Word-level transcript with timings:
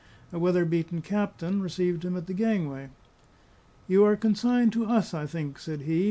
A 0.33 0.39
weather 0.39 0.65
beaten 0.65 1.03
captain 1.03 1.61
received 1.61 2.03
him 2.03 2.17
at 2.17 2.25
the 2.25 2.33
gangway. 2.33 2.89
"You 3.87 4.03
are 4.03 4.15
consigned 4.15 4.73
to 4.73 4.85
us, 4.87 5.13
I 5.13 5.27
think," 5.27 5.59
said 5.59 5.81
he. 5.81 5.99